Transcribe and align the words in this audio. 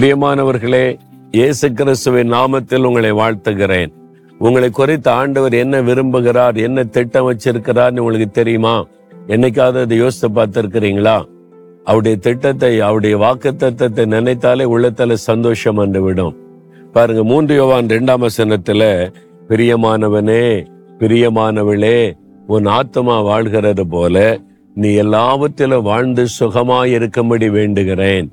பிரியமானவர்களே 0.00 0.98
இயேசு 1.30 1.72
கிறிஸ்துவின் 1.72 2.32
நாமத்தில் 2.32 2.84
உங்களை 2.84 3.12
வாழ்த்துகிறேன். 3.12 3.90
உங்களை 4.38 4.70
குறித்து 4.70 5.10
ஆண்டவர் 5.10 5.52
என்ன 5.52 5.80
விரும்புகிறார் 5.80 6.56
என்ன 6.62 6.84
திட்டம் 6.84 7.32
வச்சிருக்கிறார்னு 7.32 7.98
உங்களுக்கு 7.98 8.30
தெரியுமா? 8.30 8.86
என்னைக்காவது 9.26 9.80
அதை 9.80 9.96
யோசித்து 9.96 10.28
பார்த்திருக்கிறீங்களா? 10.28 11.24
அவருடைய 11.84 12.16
திட்டத்தை 12.16 12.80
அவருடைய 12.80 13.16
வாக்கு 13.16 13.50
தத்தத்தை 13.50 14.06
நினைத்தாலே 14.06 14.64
உள்ளத்துல 14.64 15.12
சந்தோஷம் 15.12 15.74
வந்து 15.74 16.02
விடும் 16.02 16.36
பாருங்க 16.92 17.24
மூன்று 17.24 17.54
யோவான் 17.54 17.84
இரண்டாம் 17.84 18.22
வசனத்துல 18.22 19.12
பிரியமானவனே 19.48 20.66
பிரியமானவளே 20.98 22.12
உன் 22.46 22.66
ஆத்மா 22.66 23.20
வாழ்கிறது 23.20 23.86
போல 23.86 24.38
நீ 24.74 24.94
எல்லாவற்றிலும் 24.94 25.82
வாழ்ந்து 25.82 26.26
சுகமாய் 26.40 26.86
இருக்கும்படி 26.86 27.48
வேண்டுகிறேன். 27.48 28.28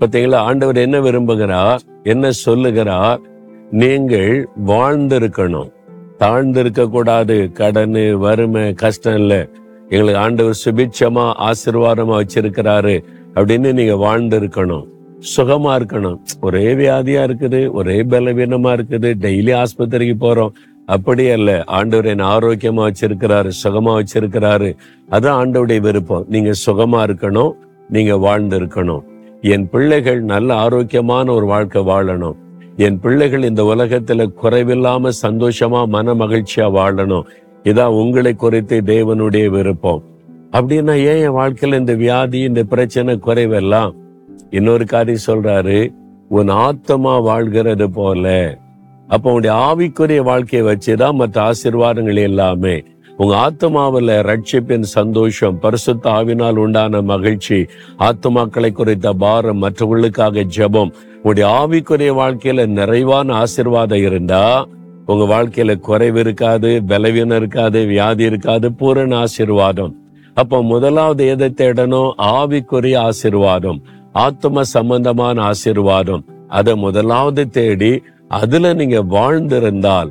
பார்த்தீங்களா 0.00 0.34
ஆண்டவர் 0.34 0.76
என்ன 0.76 1.00
விரும்புகிறார் 1.00 1.78
என்ன 2.02 2.30
சொல்லுகிறார் 2.30 3.20
நீங்கள் 3.70 4.48
வாழ்ந்திருக்கணும். 4.66 5.70
தாழ்ந்திருக்க 6.18 6.90
கூடாது 6.90 7.52
கடன் 7.52 8.18
வறுமை 8.18 8.72
கஷ்டம் 8.72 9.16
இல்லை. 9.16 9.48
எங்களுக்கு 9.88 10.20
ஆண்டவர் 10.20 10.60
சுபிட்சமா 10.64 11.24
ஆசீர்வாதமா 11.48 12.14
வச்சிருக்கிறாரு 12.20 13.04
அப்படின்னு 13.34 13.72
நீங்க 13.72 13.94
வாழ்ந்திருக்கணும். 13.94 14.86
சுகமா 15.36 15.72
இருக்கணும். 15.78 16.18
ஒரே 16.40 16.74
வியாதியா 16.74 17.22
இருக்குது 17.28 17.70
ஒரே 17.70 18.02
பலவீனமா 18.02 18.72
இருக்குது. 18.78 19.10
டெய்லி 19.24 19.62
ஆஸ்பத்திரிக்கு 19.62 20.16
போறோம். 20.20 20.54
அப்படி 20.86 21.30
அல்ல. 21.30 21.64
ஆண்டவர் 21.66 22.06
என்ன 22.06 22.38
ஆரோக்கியமா 22.38 22.90
வச்சிருக்கிறாரு 22.90 23.50
சுகமா 23.64 24.00
வச்சிருக்கிறாரு. 24.00 24.76
அதான் 25.10 25.38
ஆண்டவருடைய 25.40 25.80
விருப்பம். 25.80 26.24
நீங்க 26.28 26.50
சுகமா 26.66 27.02
இருக்கணும் 27.08 27.52
நீங்க 27.90 28.16
வாழ்ந்து 28.16 28.60
இருக்கணும் 28.60 29.04
என் 29.46 29.70
பிள்ளைகள் 29.70 30.22
நல்ல 30.22 30.54
ஆரோக்கியமான 30.54 31.32
ஒரு 31.32 31.46
வாழ்க்கை 31.46 31.82
வாழணும். 31.82 32.34
என் 32.76 33.00
பிள்ளைகள் 33.00 33.42
இந்த 33.42 33.62
உலகத்துல 33.62 34.26
குறைவில்லாம 34.42 35.10
சந்தோஷமா 35.22 35.86
மன 35.86 36.14
மகிழ்ச்சியா 36.14 36.68
வாழணும். 36.78 37.22
இதான் 37.64 37.84
உங்களை 37.84 38.34
குறித்து 38.34 38.82
தேவனுடைய 38.86 39.46
விருப்பம். 39.46 40.02
அப்படின்னா 40.52 40.94
ஏன் 40.96 41.16
என் 41.16 41.30
வாழ்க்கையில 41.30 41.78
இந்த 41.78 41.94
வியாதி 41.94 42.38
இந்த 42.38 42.62
பிரச்சனை 42.62 43.20
குறைவெல்லாம்? 43.26 43.94
இன்னொரு 44.50 44.84
காரியம் 44.84 45.26
சொல்றாரு 45.26 45.94
உன் 46.28 46.48
ஆத்மா 46.48 47.18
வாழ்கிறது 47.18 47.90
போல. 47.90 48.56
அப்ப 49.08 49.32
உன்னுடைய 49.32 49.56
ஆவிக்குரிய 49.56 50.22
வாழ்க்கையை 50.22 50.76
வச்சுதான் 50.76 51.14
மற்ற 51.14 51.50
ஆசீர்வாதங்கள் 51.50 52.22
எல்லாமே. 52.22 52.82
உங்க 53.16 53.34
ஆத்மாவில் 53.36 54.12
ரட்சிப்பின் 54.22 54.80
சந்தோஷம் 54.80 55.58
பரிசுத்த 55.58 56.10
ஆவினால் 56.10 56.56
உண்டான 56.56 57.00
மகிழ்ச்சி 57.02 57.66
ஆத்மாக்களை 57.98 58.72
குறித்த 58.72 59.12
பாரம் 59.12 59.58
மற்றவர்களுக்காக 59.58 60.44
ஜெபம் 60.56 60.92
உங்களுடைய 61.16 61.46
ஆவிக்குரிய 61.60 62.10
வாழ்க்கையில 62.22 62.66
நிறைவான 62.66 63.34
ஆசீர்வாதம் 63.34 63.98
இருந்தா 63.98 64.66
உங்க 65.06 65.24
வாழ்க்கையில 65.24 65.76
குறைவு 65.78 66.20
இருக்காது 66.20 66.82
பலவீனம் 66.86 67.36
இருக்காது 67.36 67.86
வியாதி 67.86 68.24
இருக்காது 68.24 68.72
பூரண 68.72 69.16
ஆசீர்வாதம். 69.16 69.94
அப்போ 70.34 70.62
முதலாவது 70.62 71.26
எதை 71.26 71.54
தேடணும்? 71.56 72.12
ஆவிக்குரிய 72.18 72.96
ஆசீர்வாதம் 72.98 73.82
ஆத்ம 74.12 74.62
சம்பந்தமான 74.62 75.42
ஆசீர்வாதம். 75.42 76.24
அதை 76.48 76.74
முதலாவது 76.76 77.50
தேடி 77.50 78.02
அதுல 78.28 78.72
நீங்க 78.72 79.02
வாழ்ந்திருந்தால் 79.02 80.10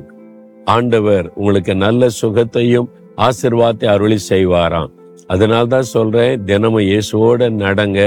ஆண்டவர் 0.74 1.26
உங்களுக்கு 1.34 1.74
நல்ல 1.74 2.06
சுகத்தையும் 2.20 2.88
ஆசிர்வாதத்தை 3.16 3.84
அருளி 3.84 4.18
செய்வாராம். 4.28 4.90
அதனால்தான் 5.26 5.86
சொல்றேன் 5.94 6.44
தினமும் 6.44 6.88
இயேசுவோட 6.88 7.48
நடங்க 7.64 8.00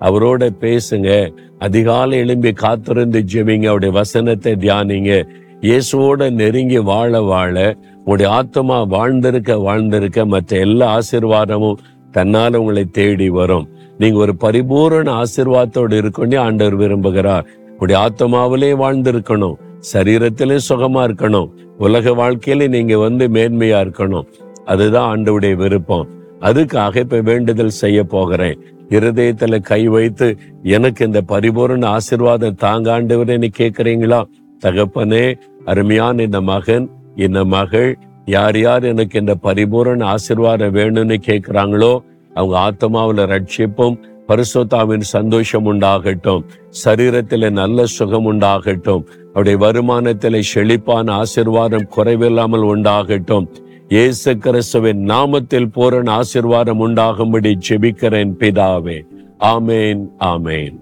அவரோட 0.00 0.48
பேசுங்க 0.60 1.10
அதிகாலை 1.58 2.18
எழும்பி 2.18 2.52
காத்திருந்து 2.52 3.20
ஜெபிங்க 3.32 3.66
அவருடைய 3.66 3.94
வசனத்தை 3.94 4.52
தியானிங்க. 4.52 5.12
இயேசுவோட 5.60 6.30
நெருங்கி 6.30 6.78
வாழ 6.78 7.20
வாழ 7.20 7.76
உங்களுடைய 7.98 8.32
ஆத்மா 8.32 8.76
வாழ்ந்திருக்க 8.82 9.56
வாழ்ந்திருக்க 9.58 10.26
மற்ற 10.26 10.58
எல்லா 10.58 10.98
ஆசிர்வாதமும் 10.98 11.80
தன்னால 12.12 12.54
உங்களை 12.54 12.84
தேடி 12.84 13.28
வரும். 13.28 13.68
நீங்க 13.98 14.18
ஒரு 14.18 14.34
பரிபூரண 14.36 15.22
ஆசிர்வாதத்தோடு 15.22 15.96
இருக்கணும் 16.02 16.38
ஆண்டவர் 16.38 16.76
விரும்புகிறார். 16.76 17.48
உங்களுடைய 17.70 17.98
ஆத்மாவிலே 18.06 18.70
வாழ்ந்திருக்கணும். 18.84 19.58
சரீரத்திலே 19.92 20.58
சுகமா 20.68 21.02
இருக்கணும். 21.08 21.50
உலக 21.78 22.10
வாழ்க்கையில 22.10 22.68
நீங்க 22.68 22.98
வந்து 22.98 23.28
மேன்மையா 23.28 23.80
இருக்கணும். 23.84 24.26
அதுதான் 24.64 25.18
ஆண்டவுடைய 25.18 25.54
விருப்பம். 25.54 26.08
அதுக்காக 26.40 26.96
இப்ப 26.96 27.20
வேண்டுதல் 27.20 27.68
செய்ய 27.68 28.04
போகிறேன். 28.04 28.60
இருதயத்துல 28.88 29.60
கை 29.60 29.88
வைத்து 29.88 30.36
எனக்கு 30.62 31.06
இந்த 31.06 31.22
பரிபூர்ண 31.28 31.96
ஆசிர்வாதம் 31.96 32.54
தாங்க 32.54 33.02
ஆண்டவரேன்னு 33.02 33.48
கேக்குறீங்களா? 33.58 34.22
தகப்பனே 34.64 35.34
அருமையான 35.64 36.22
இந்த 36.22 36.40
மகன் 36.40 36.90
இந்த 37.16 37.44
மகள் 37.44 37.98
யார் 38.24 38.58
யார் 38.58 38.84
எனக்கு 38.84 39.18
இந்த 39.18 39.34
பரிபூரண 39.34 40.14
ஆசிர்வாதம் 40.14 40.74
வேணும்னு 40.74 41.16
கேட்கிறாங்களோ 41.26 41.98
அவங்க 42.34 42.56
ஆத்மாவுல 42.58 43.26
ரட்சிப்பும் 43.26 43.98
பரிசுத்தாவின் 44.28 45.00
சந்தோஷம் 45.00 45.66
உண்டாகட்டும் 45.72 46.42
சரீரத்தில 46.84 47.50
நல்ல 47.50 47.86
சுகம் 47.86 48.26
உண்டாகட்டும் 48.32 49.04
அவருடைய 49.34 49.58
வருமானத்தில 49.58 50.40
செழிப்பான 50.40 51.22
ஆசிர்வாதம் 51.22 51.88
குறைவில்லாமல் 51.96 52.66
உண்டாகட்டும். 52.74 53.46
இயேசு 53.88 54.36
கிறிஸ்துவின் 54.36 55.06
நாமத்தில் 55.06 55.70
பூரண 55.72 56.20
ஆசிர்வாதம் 56.20 56.82
உண்டாகும்படி 56.86 57.58
ஜெபிக்கிறேன் 57.68 58.34
பிதாவே. 58.38 58.98
ஆமேன் 59.40 60.02
ஆமேன். 60.20 60.76